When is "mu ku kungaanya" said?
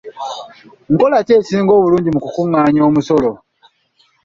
2.11-2.81